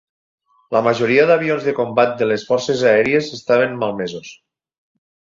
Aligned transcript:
La 0.75 0.79
majoria 0.85 1.25
d'avions 1.31 1.67
de 1.67 1.73
combat 1.79 2.15
de 2.21 2.27
les 2.31 2.45
forces 2.47 2.81
aèries 2.93 3.29
estaven 3.37 3.77
malmesos. 3.83 4.33